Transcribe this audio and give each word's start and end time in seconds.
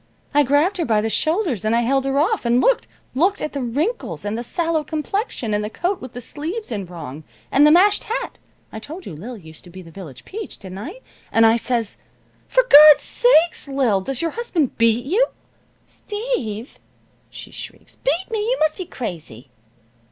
I 0.33 0.41
grabbed 0.41 0.77
her 0.77 0.85
by 0.85 0.99
the 1.01 1.11
shoulders, 1.11 1.63
and 1.63 1.75
I 1.75 1.81
held 1.81 2.05
her 2.05 2.17
off, 2.17 2.43
and 2.43 2.59
looked 2.59 2.87
looked 3.13 3.39
at 3.39 3.53
the 3.53 3.61
wrinkles, 3.61 4.25
and 4.25 4.35
the 4.35 4.41
sallow 4.41 4.83
complexion, 4.83 5.53
and 5.53 5.63
the 5.63 5.69
coat 5.69 6.01
with 6.01 6.13
the 6.13 6.21
sleeves 6.21 6.71
in 6.71 6.87
wrong, 6.87 7.23
and 7.51 7.67
the 7.67 7.71
mashed 7.71 8.05
hat 8.05 8.39
(I 8.71 8.79
told 8.79 9.05
you 9.05 9.13
Lil 9.15 9.37
used 9.37 9.63
to 9.65 9.69
be 9.69 9.83
the 9.83 9.91
village 9.91 10.25
peach, 10.25 10.57
didn't 10.57 10.79
I?) 10.79 11.01
and 11.31 11.45
I 11.45 11.55
says: 11.55 11.99
"'For 12.47 12.63
Gawd's 12.63 13.03
sakes, 13.03 13.67
Lil, 13.67 14.01
does 14.01 14.23
your 14.23 14.31
husband 14.31 14.75
beat 14.79 15.05
you?' 15.05 15.27
"'Steve!' 15.85 16.79
she 17.29 17.51
shrieks, 17.51 17.95
'beat 17.97 18.25
me! 18.31 18.39
You 18.39 18.57
must 18.59 18.79
be 18.79 18.85
crazy!' 18.85 19.51